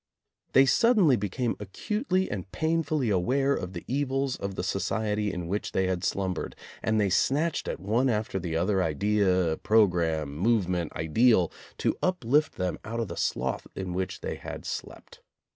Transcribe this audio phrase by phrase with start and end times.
[0.53, 5.73] They suddenly became acutely and painfully aware of the evils of the society in which
[5.73, 11.51] they had slumbered and they snatched at one after the other idea, programme, movement, ideal,
[11.77, 15.21] to uplift them out of the slough in which they had slept.